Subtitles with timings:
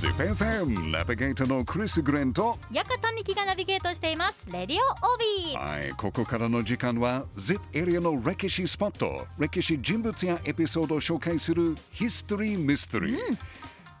[0.00, 4.46] ZIPFM ナビゲーターのクリス・グレンと館美希がナビゲートしています。
[4.50, 5.58] レディオオビー。
[5.58, 9.26] はいここからの時間は ZIP エリアの歴史スポット。
[9.38, 13.18] 歴史人物やエピソードを紹介するヒストリー・ミステリー、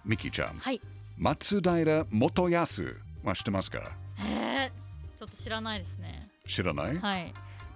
[0.06, 0.80] ミキちゃんはい。
[1.18, 3.80] 松平元康は知ってますか？
[3.80, 4.72] へえ
[5.18, 6.26] ちょっと知らないですね。
[6.46, 7.30] 知らない、はい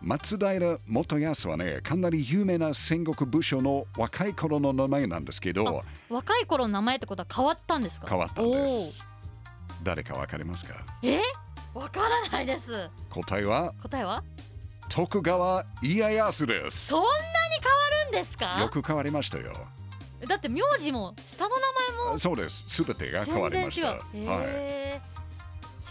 [0.05, 8.06] 松平元康はねかなり有名な戦国武将の若い頃の名前なんですけど若い頃の名前ってことは変わったんですか？
[8.11, 9.02] 変わったんです。
[9.82, 10.74] 誰かわかりますか？
[11.02, 11.23] え？
[11.73, 12.91] わからないです。
[13.09, 13.73] 答えは？
[13.82, 14.23] 答えは？
[14.91, 16.88] 徳川家康です。
[16.88, 17.15] そんなに
[17.62, 18.59] 変わるんですか？
[18.60, 19.52] よく変わりましたよ。
[20.29, 21.57] だって名字も下の名
[22.05, 22.66] 前もそうです。
[22.68, 23.98] すべてが変わりました。
[24.12, 25.01] 全然違う、はい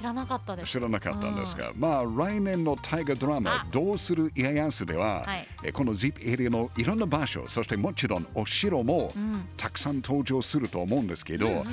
[0.04, 0.70] 知らなかったです。
[0.70, 5.48] 知らなかったんですが、まあ来年の大河ドラマあ「どうする家康」では、はい。
[5.64, 9.48] えこの ZIP エリアのいろんな場所そしてもちろんお城もうん。
[9.56, 11.64] たくさん登場すると思うんですけど、うんうん。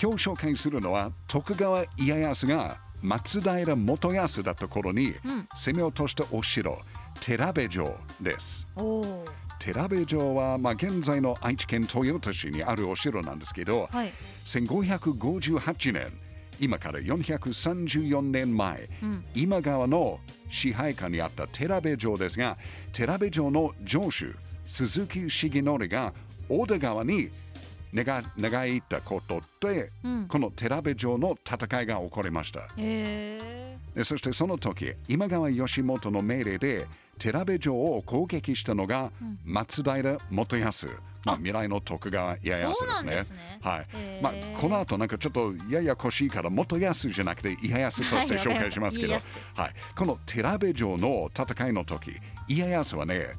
[0.00, 5.48] 今日紹介するのは徳川家康が松平元康だった頃にうん。
[5.54, 6.76] 攻め落としたお城
[7.20, 8.66] 寺部城です。
[9.60, 14.12] 寺部城は、まあ、現在の愛知県豊田市にあるお城なんですけど、はい。
[14.44, 16.12] 1558年
[16.60, 19.24] 今から434年前、うん。
[19.34, 20.20] 今川の
[20.50, 22.56] 支配下にあった寺部城ですが
[22.92, 24.34] 寺部城の城主
[24.66, 26.12] 鈴木重則が
[26.48, 27.28] 大田川に
[27.92, 30.28] 寝が長いったことで、うん。
[30.28, 32.60] この寺部城の戦いが起こりました。
[32.60, 36.86] へえでそしてその時今川義元の命令で
[37.18, 39.38] 寺部城を攻撃したのがうん。
[39.44, 40.86] 松平元康、
[41.24, 41.36] まあ、あ。
[41.36, 43.14] 未来の徳川家康ですね。
[43.16, 43.58] ですね。
[43.60, 43.86] はい。
[44.22, 49.22] まあ、この後なんかちょっとややこしいから元康じゃなくて家康として紹介しますけど、はい
[49.56, 52.12] わはい、この寺部城の戦いの時
[52.48, 53.32] 家康はね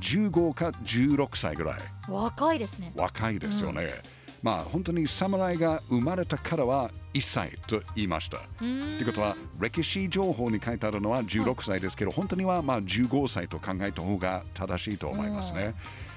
[0.00, 1.78] 15か16歳ぐらい。
[2.08, 2.92] 若いですね。
[2.96, 3.88] 若いですよね、
[4.42, 8.38] まあ本当に侍が生まれたからは1歳と言いました。
[8.58, 15.74] ということは歴史情報に書いてあるのは16歳ですけど、本当にはまあ15歳と考えた方が正しいと思いますね。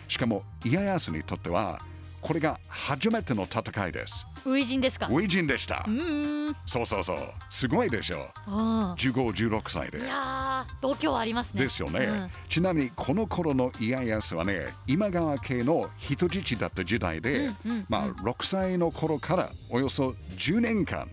[0.07, 1.79] しかも家康にとっては
[2.23, 4.25] これが初めての戦いです。
[4.45, 5.91] 初陣ですか初陣でしたう。
[5.91, 7.17] ーんそうそうそう。
[7.49, 8.29] すごいでしょ。
[8.47, 10.07] あ15、16歳でーい。
[10.07, 21.09] やー度胸ありますねですよね、うんちなみにこの頃の家康はね今川家の人質だった時代で、うんうんまあ、うん6歳の頃からおよそ10年間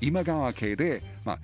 [0.00, 1.38] 今川家で、まあ、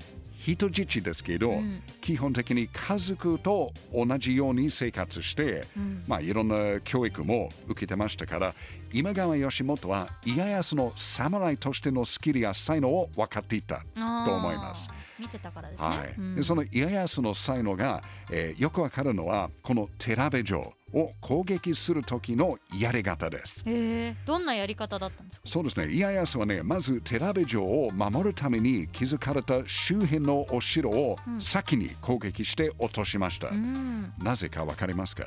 [0.45, 1.83] 人質ですけど、うん。
[2.01, 6.05] 基本的に家族と同じように生活して、うん。
[6.07, 8.55] まあ、いろんな教育も受けてましたから
[8.93, 13.85] 今川義元は家康の侍としてのスキルや才能を分かっていた
[14.25, 14.89] と思います。
[15.19, 16.15] 見てたからですね、はい。
[16.19, 16.35] うん。
[16.35, 18.01] でその家康の才能が、
[18.31, 23.63] えーよくわかるのはこの寺部城を攻撃する時のやり方です。
[23.67, 25.49] へえどんなやり方だったんですか？
[25.49, 25.93] そうですね。
[25.93, 31.41] 家康はねまず寺部城を守るために築かれた周辺のお城をうん。
[31.41, 33.49] 先に攻撃して落としました。
[33.49, 34.13] うん。
[34.23, 35.25] なぜかわかりますか？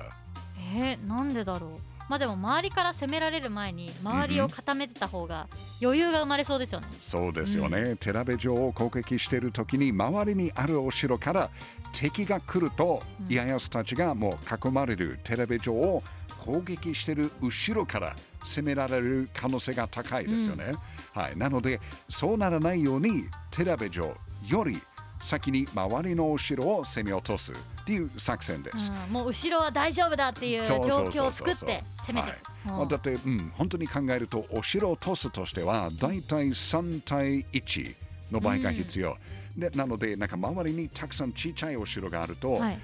[0.78, 1.94] えー、なんでだろう？
[2.08, 5.48] まあでも周りから攻められる前に周りを固めてた方が
[5.82, 11.50] 余裕が生まれそうですよね、そうですよね、寺部城を攻撃している時に周りにあるお城から
[11.92, 13.34] 敵が来ると、うん。
[13.34, 16.04] 家康たちがもう囲まれる寺部城を
[16.46, 20.74] 攻撃している後ろから攻められる可能性が高いですよね。
[21.14, 21.80] はい、なので
[22.10, 24.16] そうならないように寺部城
[24.48, 24.80] より
[25.25, 28.91] 先に周りのお城を攻め落とすっていう作戦です。
[28.91, 37.96] うん、もう後ろは大丈夫だっていう状況を作って攻めてだって、うん、本当に考えるとお城をトスとしては大体3対1
[38.31, 39.18] の場合が必要、
[39.58, 42.80] でなのでなんか周りにたくさん小さいお城があると、はい、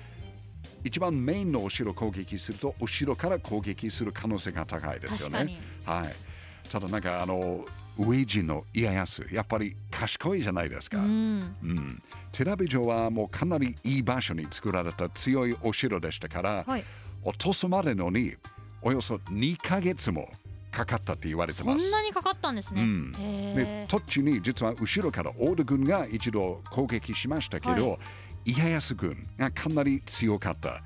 [0.83, 5.59] 一番メインのお城を攻撃すると後ろから攻撃する可能性が高いですよ確かねに。
[5.85, 6.30] はい、
[6.69, 7.65] ただなんかあの
[7.97, 10.99] 上人の家康やっぱり賢いじゃないですか。
[10.99, 12.01] うん、うん、
[12.31, 16.85] 寺部城はもうかなりいい場所に作られた強いお城でしたから、はい。
[17.23, 18.33] 落とすまでのに
[18.81, 20.27] およそ2ヶ月も
[20.71, 21.91] かかったって言われてそんます。
[21.91, 23.13] なにかかったんですね、うん。
[23.19, 27.97] へでえ途中に実は後ろから大田軍が一度攻撃しましたけど、は
[28.45, 30.81] 家康軍がかなり強かった。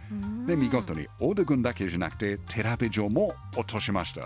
[0.46, 4.22] で見事に大田軍だけじゃなくて寺部城も落としました。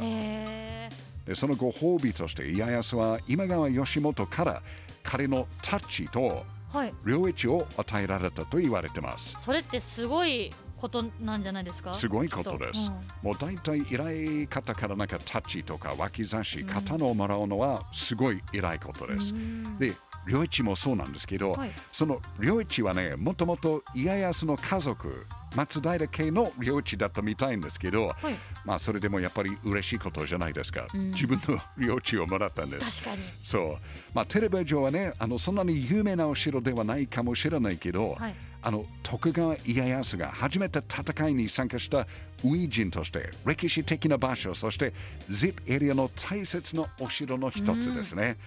[1.35, 4.61] そのご褒美として家康は今川義元から
[5.03, 6.93] 彼のタッチとはい。
[7.03, 9.35] 領地を与えられたと言われてます。
[9.43, 11.95] それってすごいことなんじゃないですか？
[11.95, 12.71] すごいことです。
[12.73, 12.93] きっと。
[13.23, 16.67] もう大体依頼方からなんかタッチとか脇差し、うん。
[16.67, 19.33] 刀をもらうのはすごい依頼ことうんです。
[19.33, 19.79] うん。
[19.79, 19.95] で、
[20.27, 21.71] 領地もそうなんですけど、はい。
[21.91, 28.35] その領地はね、もともと家康の家族松平家の領地だったみたいんですけど、はい
[28.65, 30.85] まあそれでもやっぱり嬉しいことじゃないですか。
[30.93, 33.01] うん自分の領地をもらったんです。
[33.01, 33.77] 確かにそう。
[34.13, 44.93] まあテレビ上はね、あのそんなに有名なお城ではないかもしれないけど、はいあの徳川家康が初めて戦いに参加したウィジンとして歴史的な場所、そして
[45.29, 48.37] ZIP エリアの大切なお城の一つですね。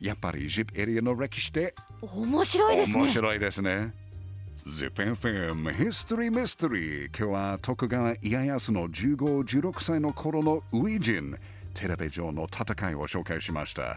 [0.00, 3.92] やっぱり ZIP エリアの歴史って面白いですね面白いですね。
[4.66, 9.16] ZIPFM History Mystery 今日は徳川家康の15、
[9.60, 11.36] 16歳の頃のウィジン
[11.74, 13.94] テレビ上の戦いを紹介しました。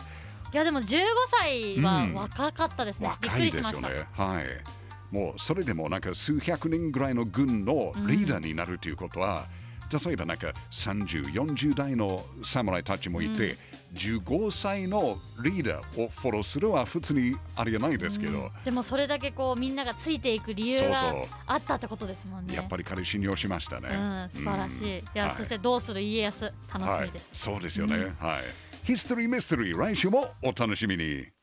[0.51, 3.89] いやでも15歳はうん若かったですね、びっ若いですよね。
[4.11, 4.45] はい。
[5.09, 9.45] もうそれでもなんか数百人ぐらいの軍のリーダーになるということは、
[10.05, 13.55] 例えばなんか30、40代の侍たちもいて、
[13.94, 18.51] 15歳のリーダーをフォローするは普通にありえないですけど、うん。
[18.63, 22.56] でもそれだけこうみんながついていく理由があったってことですもんね。
[22.56, 23.89] やっぱり彼信用しましたね。
[23.89, 25.36] うん素晴らしい、いや、はい。
[25.38, 26.42] そしてどうする家康
[26.74, 28.13] 楽しはいみです、、そうですよね。
[28.19, 28.44] はい。
[28.84, 31.37] ヒストリーミステリー来週もお楽しみに。